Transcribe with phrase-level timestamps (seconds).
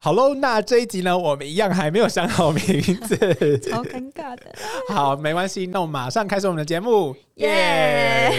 [0.00, 2.62] 好喽，那这一集呢，我们一样还没有想好名
[3.02, 3.16] 字，
[3.58, 4.44] 超尴尬的。
[4.88, 8.30] 好，没关系，那我们马上开始我们的节目，耶！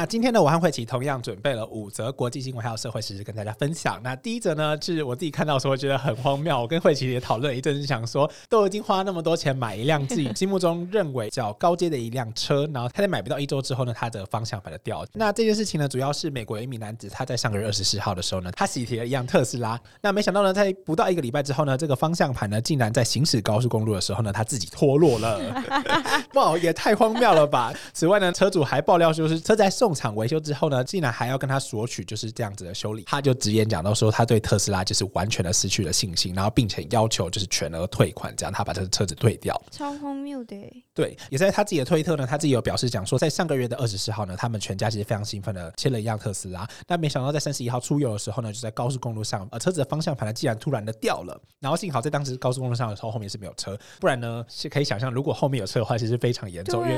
[0.00, 4.00] 那今天呢，我和慧琪同样准备了五则国际新闻还有社会时事跟大家分享。
[4.02, 15.04] 那第一则呢，是我自己看到的时候觉得很荒谬，我跟慧琪也讨论一阵，是想说都已经花那么多钱买一辆自己心目中认为较高阶的一辆车，然后他在买不到一周之后呢，他的方向盘的掉。
[15.12, 19.78] 那这件事情呢，主要是美国一名男子他在上个月二十四号的时候呢，他喜提了一辆特斯拉。
[20.00, 25.62] 那没想到呢，在不到一个礼拜之后呢，这个方向盘呢，竟然在行驶高速公路的时候呢，他自己脱落了。
[26.32, 27.70] 哇，也太荒谬了吧！
[27.92, 30.70] 此外呢，车主还爆料说是车在送厂维修之后。
[30.70, 40.56] 呢，竟然还要跟他索取就是这样子的修理，他就直言讲到说，他对特斯拉就是完全的失去了信心，然后并且要求就是全额退款，这样他把这个车子退掉，超荒谬的。
[40.94, 56.96] 对，也在他自己的推特呢，他自己有表示讲说，在上个月的二十四号呢，他们全家其实非常兴奋的签了一辆特斯拉，但没想到在三十一号出游的时候呢，就在高速公路上，呃，车子的方向盘呢竟然突然的掉了，然后幸好在当时高速公路上的时候后面是没有车，不然呢是可以想象，如果后面有车的话，其实非常严重，因为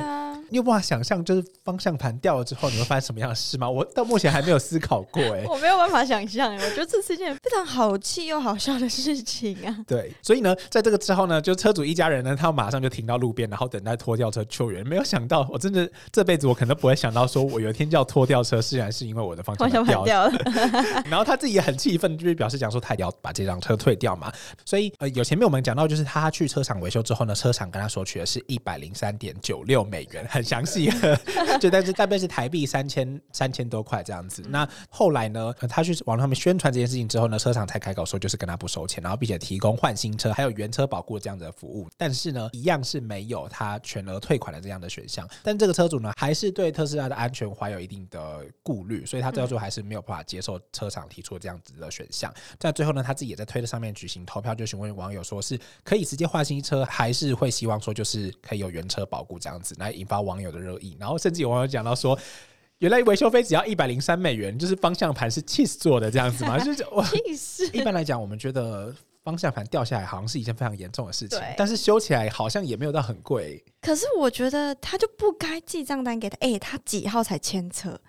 [0.53, 3.69] 你有办法想象就是方向盘掉了之后你会发生什么样的事吗？
[3.69, 9.75] 我到目前还没有思考过，哎， 我没有办法想象，我觉得这是一件非常好气又好笑的事情啊。
[9.89, 14.87] 对，所以呢，在这个之后呢，就车主一家人呢，他马上就停到路边，然后等待拖吊车救援。
[14.87, 20.33] 没有想到，我真的这辈子我可能不会想到，说我有一天叫拖吊车，虽然是因为我的方向盘掉了。
[21.09, 24.31] 然后他自己也很气愤，就是表示讲说他要把这辆车退掉嘛。
[24.67, 30.91] 所以呃，有前面我们讲到，就是他去车厂维修之后呢，车厂跟他索取的是一百零三点九六美元，很详细，
[31.61, 34.27] 就但是大概是台币三千三千多块这样。
[34.29, 34.43] 子。
[34.49, 35.53] 那后来呢？
[35.69, 41.89] 他去网上面宣传这件事情之后呢，车厂才开口说就是跟他不收钱，然后并且提供换新车还有原车保固这样子的服务。
[41.97, 45.29] 但是呢，一样是没有他全额退款的这样的选项。
[45.43, 52.33] 但这个车主呢，还是对特斯拉的安全怀有一定的顾虑，所以他最后还是没有办法接受车厂提出这样子的选项。
[52.59, 60.97] 在最后呢，他自己也在推特上面举行投票，就询问网友说是可以直接换新车，还是会希望说就是可以有原车保固这样子，来引发网友的热议。
[61.01, 62.19] 然后甚至有网友讲到说。
[62.79, 66.59] 原来维修费只要一百零三美元，就是方向盘是 cheese 做的这样子嘛？
[66.65, 67.01] 就是我，
[67.73, 73.65] 一般来讲，我们觉得方向盘掉下来好像是一件非常严重的事情，但是修起来好像也没有到很贵。
[73.81, 78.01] 可是我觉得他就不该记账单给他，哎，他几号才签车？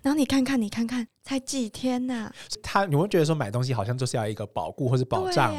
[0.00, 2.32] 然后你看看，你看看，才几天呐？
[2.62, 5.52] 他你会觉得说买东西好像就是要一个保固或是保障。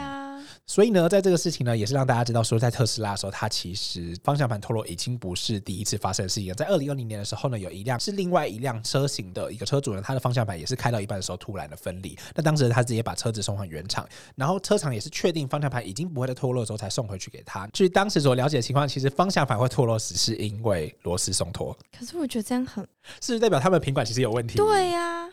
[0.68, 6.54] 所以呢，在这个事情呢，也是让大家知道说，在特斯拉的时候，它其实方向盘脱落已经不是第一次发生的事情。
[6.54, 12.18] 在二零二零年的时候呢，有一辆是另外一辆车型的一个车主呢，他的方向盘也是开到一半的时候突然的分离。
[12.36, 17.68] 那当时他直接把车子送回原厂，然后车厂也是确定方向盘已经不会再脱落之后才送回去给他。
[17.74, 21.78] 据当时所了解的情况，其实方向盘会脱落只是因为螺丝松脱。
[22.00, 22.82] 可是我觉得这样很，
[23.22, 24.56] 是不是代表他们品管其实有问题？
[24.58, 25.28] 对呀。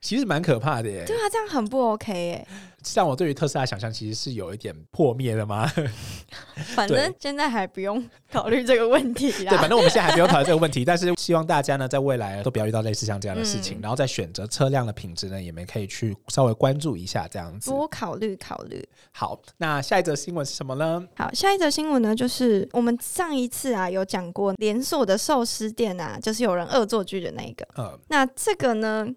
[0.00, 1.04] 其实蛮可怕的耶。
[1.06, 2.46] 对啊，这样很不 OK 耶。
[2.84, 5.70] 像我对于特斯拉想象，其实是有一点破灭的吗？
[6.74, 9.50] 反正现在还不用考虑这个问题啦。
[9.50, 13.80] 对，反正我们现在还不用讨论这个问题， 但是希望大家呢，在未来都不要遇到类似像这样的事情。
[13.82, 17.68] 然后在选择车辆的品质呢，也们可以去稍微关注一下这样子。
[17.70, 18.88] 多考虑考虑。
[19.10, 21.04] 好，那下一则新闻是什么呢？
[21.16, 27.66] 好，下一则新闻呢，就是我们上一次啊有讲过连锁的寿司店啊，就是有人恶作剧的那个。
[27.76, 27.98] 嗯。
[28.08, 29.08] 那这个呢？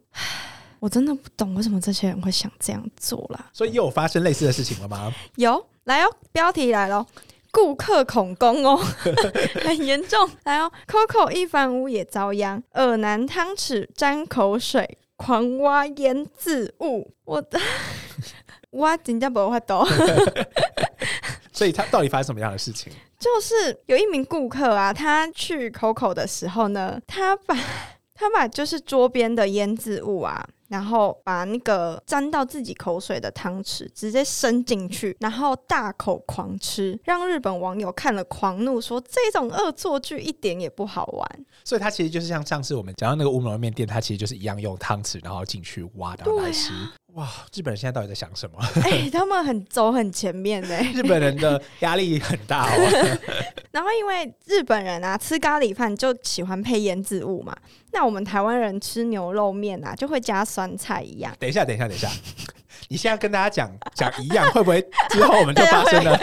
[0.82, 3.52] 我真的不懂为什么这些人会想这样做啦。
[3.54, 5.14] 所以又有发生类似的事情了吗？
[5.36, 7.06] 有，来哦，标题来了，
[7.52, 8.76] 顾客恐攻哦，
[9.64, 10.28] 很严重。
[10.44, 17.14] 来哦，Coco 一番屋也遭殃，耳男汤匙沾口水，狂挖腌渍物。
[17.26, 17.60] 我的，
[18.72, 19.86] 我真的不会懂。
[21.54, 22.92] 所以他到底发生什么样的事情？
[23.20, 27.56] 就是有一名顾客啊，他去 Coco 的时候呢，他把
[28.16, 30.44] 他把就是桌边的腌渍物啊。
[30.72, 41.46] 然后把那个沾到自己口水的汤匙直接伸进去，然后大口狂吃，让日本网友看了狂怒，说这种恶作剧一点也不好玩。
[41.66, 46.72] 所以它其实就是像上次我们讲到那个乌龙面店，它其实就是一样用汤匙然后进去挖然后来吃。
[47.16, 48.58] 哇，日本人现在到底在想什么？
[48.84, 50.78] 哎，他们很走很前面呢。
[50.96, 53.18] 日本人的压力很大哦。
[53.72, 57.56] 然后因为日本人啊吃咖喱饭就喜欢配腌制物嘛，
[57.92, 61.36] 那我们台湾人吃牛肉面啊就会加酸菜一样。
[61.38, 62.10] 等一下，等一下，等一下，
[62.88, 66.18] 你现在跟大家讲讲一样，会不会之后我们就发生了？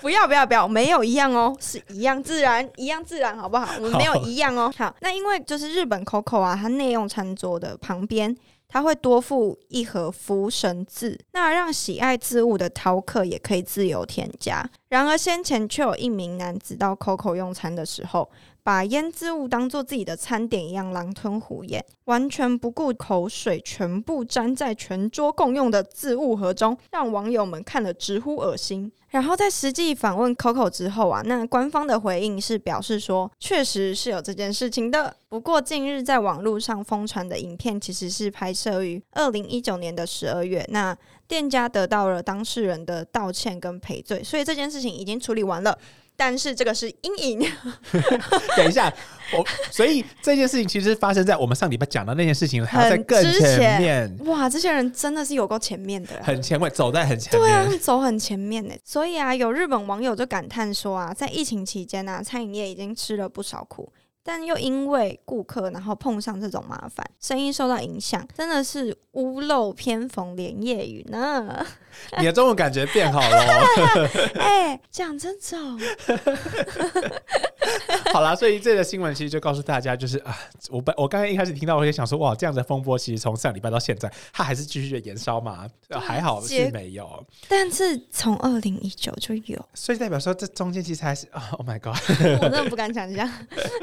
[0.00, 3.74] 不要不要不要，没有一样哦，是一样自然，一样自然，好不好？
[3.78, 4.72] 我们没有一样哦。
[4.78, 8.36] 好，那因为就是日本 Coco 啊，它内用餐桌的旁边。
[8.68, 14.64] 他会多附一盒福神字，那让喜爱字物的饕客也可以自由添加。
[14.88, 18.28] 然而先前却有一名男子到 Coco 用餐的时候。
[18.60, 28.92] 把腌渍物当做自己的餐点一样狼吞虎咽，完全不顾口水，全部粘在全桌共用的字物盒中，让网友们看了直呼恶心。
[29.10, 35.14] 然后在实际访问 Coco 之后啊，那官方的回应是表示说，确实是有这件事情的。
[35.28, 40.96] 不过近日在网络上疯传的影片其实是拍摄于二零一九年的十二月，那
[41.26, 45.78] 店家得到了当事人的道歉跟赔罪，所以这件事情已经处理完了。
[46.18, 47.48] 但是这个是阴影。
[48.56, 48.92] 等一下，
[49.32, 54.18] 我所以这件事情其实发生在我们上礼拜讲的那件事情，还要在更前面。
[54.26, 57.40] 哇，这些人真的是有够前面的，很前卫，走在很前面。
[57.40, 58.74] 对啊，走很前面呢。
[58.84, 63.92] 所以啊，有日本网友就感叹说啊，在疫情期间呢，餐饮业已经吃了不少苦。
[64.22, 71.66] 但又因为顾客，然后碰上这种麻烦，生意受到影响，真的是屋漏偏逢连夜雨呢。
[72.18, 73.62] 你的中文感觉变好了。
[74.38, 75.80] 哎，讲这种。
[78.12, 80.36] 好啦，所以这个新闻其实就告诉大家，就是啊，
[80.70, 85.68] 我本我刚才一开始听到，我也想说，哇，这样的风波其实从上礼拜到现在，它还是继续的延烧嘛？
[85.90, 91.96] 还好是没有，但是从二零一九就有，所以代表说这中间其实还是啊， Oh my God，
[92.42, 93.28] 我真的不敢想象。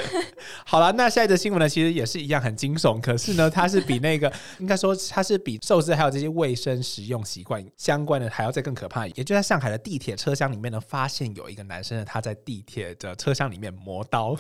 [0.66, 14.36] 好了，那下一则新闻呢，其实也是一样很惊悚，可是呢，它是比那个应该说它是比寿司还有这些卫生食用习惯相关的还要再更可怕，也就在上海的地铁车厢里面呢，发现有一个男生呢，他在地铁的车厢里面磨刀。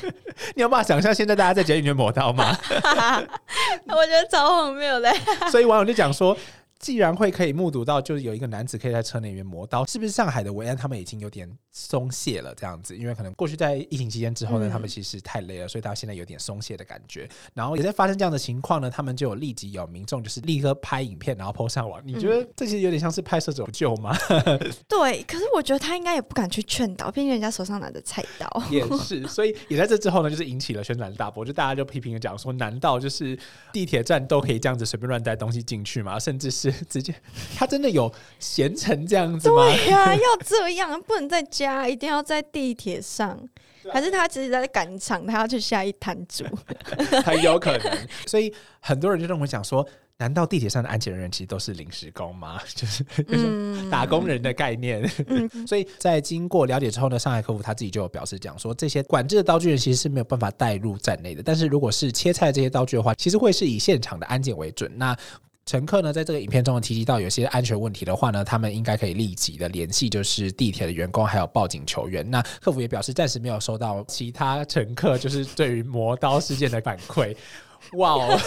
[0.54, 2.56] 你有办法想象现在大家在监狱里面磨刀吗？
[3.88, 5.12] 我觉得超荒谬的。
[5.50, 6.36] 所以网友就讲说。
[6.78, 12.96] 既然会可以目睹到，就是有一个男子可以在车内面磨刀，是不是上海的维安他们已经有点松懈了这样子？
[12.96, 17.28] 因为可能过去在疫情期间之后呢，他们其实太累了，所以他现在有点松懈的感觉。
[17.54, 22.00] 然后也在发生这样的情况呢，他们就有立即有民众就是立刻拍影片，然后 po 上网。
[22.04, 24.16] 你觉得这其实有点像是拍摄者不救吗？
[24.86, 28.62] 对，可是我觉得他应该也不敢去劝导，毕竟人家手上拿着菜刀。
[28.70, 33.38] 也是，所以也在这之后呢，就是引起了轩然大波，就大家就批评讲说，难道就是
[33.72, 36.18] 地铁站都可以这样子随便乱带东西进去吗？
[36.18, 37.14] 甚至是 直接。
[37.56, 39.62] 他真的有闲成这样子吗？
[39.64, 43.38] 对呀， 要这样，不能在家，一定要在地铁上，
[43.92, 46.44] 还是他其实在赶场，他要去下一摊主，
[47.24, 47.98] 很有可能。
[48.26, 49.86] 所以很多人就认为讲说，
[50.18, 52.58] 难道地铁上的安检人员其实都是临时工吗？
[52.74, 53.04] 就是
[53.90, 55.06] 打工人的概念。
[55.66, 64.90] 所以在经过了解之后呢，上海客服他自己就有表示讲说，这些管制的刀具人其实是没有办法带入站内的，但是如果是切菜这些刀具的话，其实会是以现场的安检为准。
[64.96, 65.14] 那
[65.66, 72.28] 乘客呢，在这个影片中提及到有些安全问题的话呢，他们应该可以立即的联系，就是地铁的员工，还有报警求援。
[72.30, 77.36] 那客服也表示，暂时没有收到其他乘客就是对于磨刀事件的反馈。
[77.94, 78.40] 哇哦！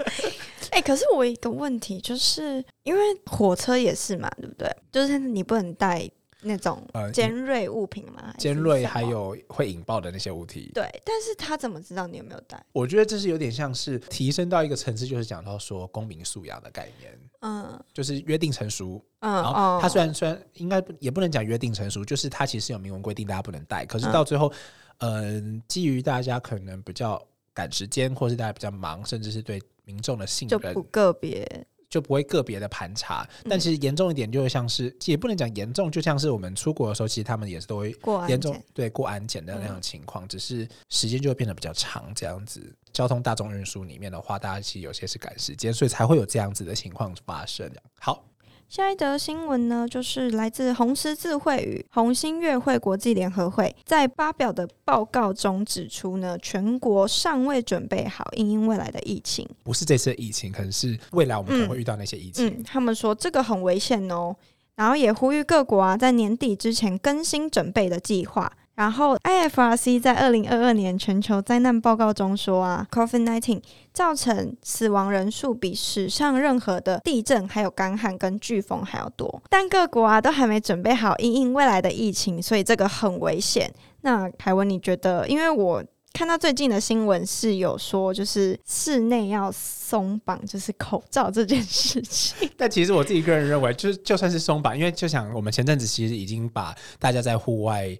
[0.70, 4.70] 哎，可是我一个问题就是，因为火车也是嘛，对不对？
[4.92, 6.08] 就是你不能带。
[6.42, 8.32] 那种尖锐物品吗？
[8.38, 10.70] 尖锐还有会引爆的那些物体。
[10.72, 12.64] 对，但是他怎么知道你有没有带？
[12.72, 17.18] 我觉得这是有点像是提升到一个层次，就是讲到说公民素养的概念。
[17.40, 19.04] 嗯，就是约定成熟。
[19.20, 24.52] 嗯，然后他虽然虽然应该也不能讲约定成熟，就是他其实有明文规定大家不能带，可是到最后，
[24.98, 27.20] 嗯，基于大家可能比较
[27.52, 31.66] 赶时间，或是大家比较忙，甚至是对民众的信任，就不个别。
[31.90, 37.96] 就不会个别的盘查，但其实严重一点，就会像是也不能讲严重，就像是我们出国的时候，其实他们也是都会
[38.28, 42.12] 严重对过安检的那种情况，只是时间就会变得比较长。
[42.14, 42.62] 这样子，
[42.92, 47.70] 交通大众运输里面的话，大家其实有些是赶时间，所以才会有这样子的情况发生。
[47.98, 48.27] 好。
[48.68, 62.46] 下一则新闻呢，就是来自红十字会与红星月会国际联合会在发表的报告中指出呢，全国尚未准备好应应未来的疫情，不是这次疫情，可能是未来我们可能会遇到那些疫情。
[62.46, 64.36] 嗯，他们说这个很危险哦，
[64.76, 68.52] 然后也呼吁各国啊，在年底之前更新准备的计划。
[68.78, 73.60] 然后，IFRC 在二零二二年全球灾难报告中说啊，COVID-19
[73.92, 79.42] 造成死亡人数比史上任何的地震、还有干旱跟飓风还要多。
[79.50, 83.68] 但各国啊都还没准备好应应未来的疫情，所以这个很危险。
[84.02, 85.26] 那凯文，你觉得？
[85.26, 92.48] 因为我看到最近的新闻是有说，就是室内要松绑，就是口罩这件事情。
[92.56, 97.98] 但其实我自己个人认为，就就算是松绑，因为就想我们前阵子其实已经把大家在户外。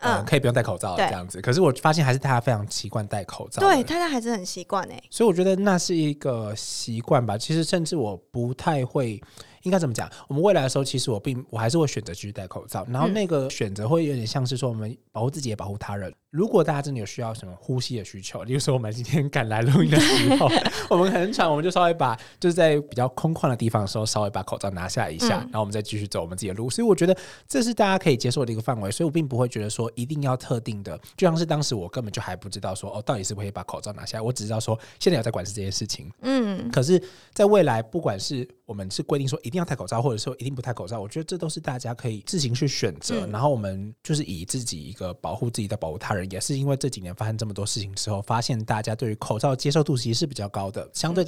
[0.00, 3.60] 嗯，可以不用戴口罩这样子，可是我发现还是大家非常习惯戴口罩。
[3.60, 5.02] 对，大家还是很习惯哎。
[5.10, 7.36] 所以我觉得那是一个习惯吧。
[7.36, 9.20] 其实甚至我不太会，
[9.62, 10.10] 应该怎么讲？
[10.26, 12.86] 我们未来的时候，其实我并我还是会选择继续戴口罩。
[12.88, 16.12] 然后那个选择会有点像是说，我们保护自己也保护他人。
[16.30, 20.48] 如果大家真的有需要什么呼吸的需求，例如说我们今天赶来录音的时候，
[20.88, 26.70] 我们很喘，我们就稍微把就是在比较空旷的地方的时候，稍微把口罩拿下一下，然后我们再继续走我们自己的路。
[26.70, 27.16] 所以我觉得
[27.48, 36.08] 这是大家可以接受的一个范围，所以我并不会觉得说一定要特定的，就像是当时我根本就还不知道说哦，到底是不可以把口罩拿下来，我只知道说现在有在管是这件事情。
[36.22, 37.02] 嗯，可是
[37.34, 43.26] 在未来，不管是我们是规定说一定要戴口罩，或者说一定不戴口罩，我觉得这都是大家可以自行去选择。
[43.26, 46.19] 然后我们就是以自己一个保护自己的保护他人。
[46.26, 50.88] 也是因为这几年发生这么多事情之后，发现大家对于口罩接受度其实是比较高的。
[50.92, 51.24] 相对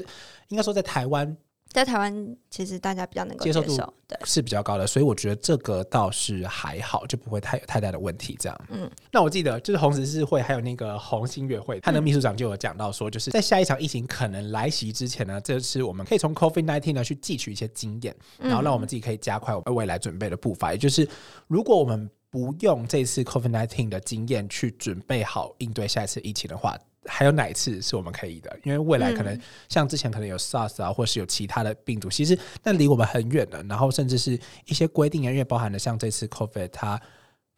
[0.49, 1.37] 应该说，在台湾，
[1.68, 8.37] 在台湾其实大家比较能够接受度对是比较高的，所以我觉得这个倒是还好，就不会太有太大的问题。
[8.38, 20.72] 这样，嗯，那我记得就是红十字会还有那个红星月会，他的秘书长就有讲到说，就是在下一场疫情可能来袭之前呢，这是我们可以从 COVID nineteen 呢去汲取一些经验，然后让我们自己可以加快我们未来准备的步伐。
[20.72, 21.08] 也就是
[21.46, 28.58] 如果我们不用这次 COVID-19 的经验去准备好应对下一次疫情的话，还有哪一次是我们可以的？
[28.64, 33.62] 因为未来可能像之前可能有 SARS 啊，或是有其他的病毒，其实那离我们很远的。
[33.64, 36.98] 然后甚至是一些规定啊，因为包含了像这次 COVID 它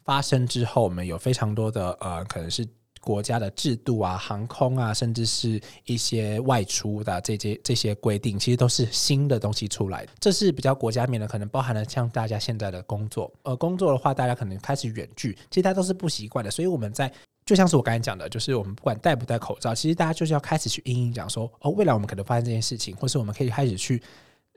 [0.04, 2.66] 发生之后，我们有非常多的呃，可能是。
[3.04, 10.06] 国家的制度啊，航空啊，甚至是一些外出的这些这些规定，其实都是新的东西出来。
[10.18, 13.30] 这是比较国家面的，可能包含了像大家现在的工作。
[13.42, 16.50] 呃，工作的话，大家可能开始远距，其实大家都是不习惯的。
[16.50, 17.12] 所以我们在
[17.44, 24.02] 就像是我刚才讲的，就是我们不管戴不戴口罩，其实大家就是要开始去应应讲说，哦，未来我们可能发生这件事情，或是我们可以开始去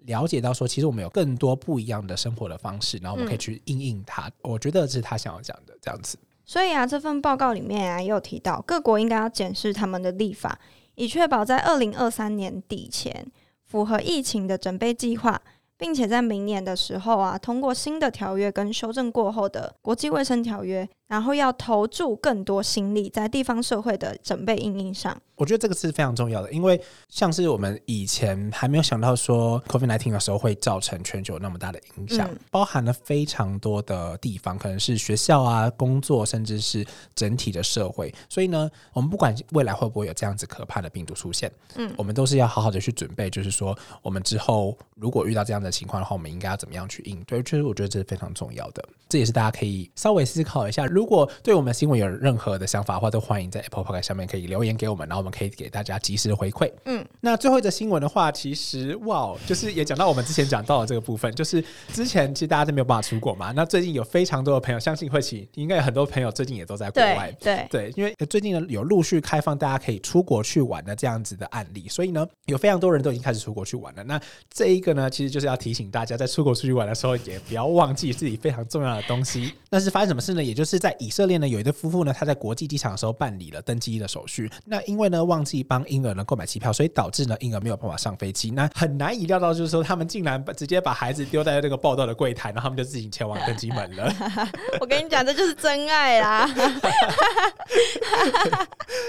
[0.06, 4.32] 了解到说，其实我们有更多不一样的生活的方式，然后我们可以去应应它。
[4.42, 6.18] 我觉得这是他想要讲的这样子。
[6.48, 10.58] 所以啊，这份报告里面啊，也有提到各国应该要检视他们的立法，
[10.96, 13.30] 以确保在二零二三年底前
[13.66, 15.40] 符合疫情的准备计划。
[15.80, 25.16] 并且在明年的时候啊，通过新的条约跟修正过后的国际卫生条约，然后要投注更多心力在地方社会的准备应应上。
[25.36, 36.84] 我觉得这个是非常重要的，因为像是我们以前还没有想到说 COVID-19 的时候会造成全球那么大的影响，包含了非常多的地方，可能是学校啊、工作，甚至是
[37.14, 38.12] 整体的社会。
[38.28, 45.68] 所以呢，我们不管未来会不会有这样子可怕的病毒出现，嗯，我们都是要好好的去准备，就是说我们之后如果遇到这样的。
[45.68, 47.44] 的情况的话，我们应该要怎么样去应对？
[47.44, 48.82] 确实，我觉得这是非常重要的。
[49.10, 50.86] 这也是大家可以稍微思考一下。
[50.98, 56.72] 如果对我们新闻有任何的想法的话，都欢迎在 Apple Podcast 上面可以留言给我们，然后我们可以给大家及时的回馈。
[56.86, 61.64] 嗯，那最后一则新闻的话，其实哇，就是也讲到我们之前讲到的这个部分，就是
[61.94, 63.52] 之前其实大家都没有办法出国嘛。
[63.52, 67.32] 那最近有非常多的朋友，相信会起应该有很多朋友最近也都在国外。
[67.40, 74.04] 对对，因为最近呢有陆续开放大家可以出国去玩的这样子的案例，所以呢有非常多人都已经开始出国去玩了。
[74.04, 76.26] 那这一个呢，其实就是要提醒大家在。
[76.38, 79.54] 出国出去玩的时候，也不要忘记自己非常重要的东西。
[79.72, 80.44] 那是发生什么事呢？
[80.44, 84.52] 也就是在以色列呢，有一对夫妇呢，他在国际机场的时候办理了登机的手续。
[84.66, 88.52] 那因为呢忘记帮婴儿呢购买机票，所以导致呢婴儿没有办法上飞机。
[88.52, 94.14] 那很难以料到，就是说他们竟然直接把孩子丢在这个报道的柜台，然后他们就自己前往登机门了。
[94.82, 96.48] 我跟你讲，这就是真爱啦！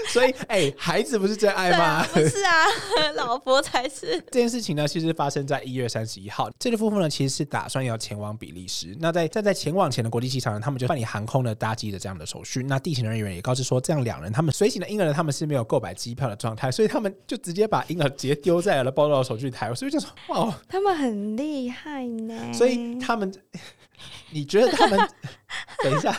[0.09, 2.05] 所以，哎，孩子不是真爱吗？
[2.13, 2.65] 不是啊，
[3.15, 4.19] 老婆才是。
[4.31, 6.49] 这件事情呢，其实发生在一月三十一号。
[6.57, 7.09] 这对夫妇呢。
[7.09, 8.95] 其实是打算要前往比利时。
[8.99, 12.63] 那在在在前往前的国际机场呢，他们就办理航空的搭机的这样的手续。
[12.63, 19.73] 那地勤人员也告知说，这样两人他们随行的婴儿呢，他们是没有购买机票的状态，所以他们就直接把婴儿直接丢在了报道手续台。
[19.73, 22.53] 所以就说，哇，他们很厉害呢。
[22.53, 23.33] 所以他们，
[24.31, 24.99] 你觉得他们？
[25.83, 26.15] 等一下，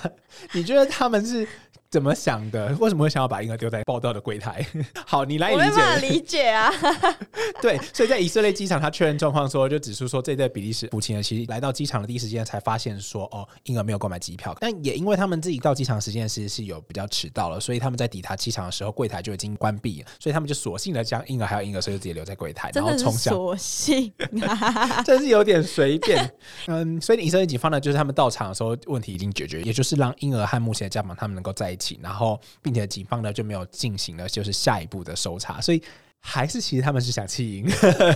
[0.53, 1.47] 你觉得他们是？
[1.91, 2.69] 怎么想的？
[2.79, 4.65] 为什么会想要把婴儿丢在报道的柜台？
[5.05, 5.81] 好，你来理解。
[5.81, 6.71] 我理解啊。
[7.61, 14.57] 对，所以在以色列机场，他确认状况说，就指出说，这对比利时父亲呢，其实来到机场的第一时间才发现说，哦，婴儿没有购买机票。
[14.61, 20.09] 但也因为他们自己到机场时间其实是有比较迟到了，所以他们在抵达机场的时候，柜台就已经关闭了。
[20.21, 23.35] 所以他们就索性的将婴儿还有婴儿车就直接留在柜台，然后冲向。
[23.35, 24.13] 索性，
[25.05, 26.33] 真是有点随便。
[26.69, 32.01] 嗯，所以以色列警方呢，就是他们到场的时候，问题已经解决，也就是让婴儿和目前的家长他们能够在一。
[32.03, 35.83] 然后，并且警方呢就没有进行了，就是下一步的搜查，所以。
[36.23, 37.67] 还是其实他们是想弃婴，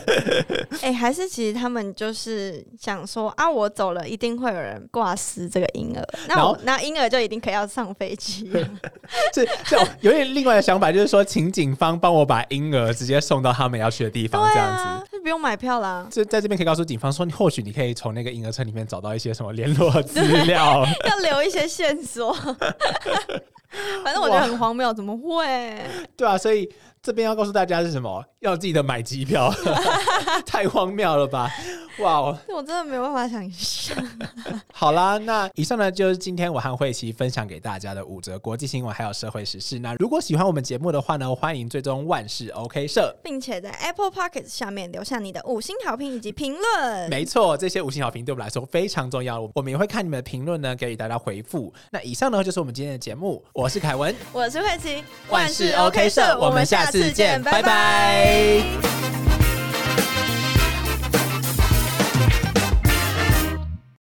[0.82, 8.52] 哎，还是其实他们就是想说啊，我走了一定会有人挂失这个婴儿，那我那婴儿就一定可以要上飞机。
[9.32, 16.06] 这这有点另外的想法，就是说请警方帮我把婴儿直接送到他们要去的地方，这样子就不用买票啦。
[16.10, 22.30] 就在这边可以告诉警方说，你或许你可以从那个婴儿车里面找到一些什么联络资料， 要留一些线索。
[24.04, 25.76] 反正我觉得很荒谬，怎么会？
[26.14, 26.70] 对啊，所以。
[27.04, 28.24] 这边要告诉大家是什么？
[28.40, 29.52] 要记得买机票，
[30.46, 31.50] 太荒谬了吧！
[31.98, 33.96] 哇，我真的没有办法想象。
[34.72, 39.78] 好啦，那以上呢就是今天我和慧琪分享给大家的五则国际新闻还有社会时事。
[39.78, 47.10] 那如果喜欢我们节目的话呢，欢迎追踪万事 OK 社，并且在 Apple Pocket 下面留下你的五星好评以及评论。
[47.10, 51.72] 没错，这些五星好评对我们来说非常重要，我们也会看你们的评论呢，给予大家回复。
[51.90, 59.33] 那以上呢就是我们今天的节目，我是凯文，我是慧琪，万事 OK 社，我们下再见拜拜。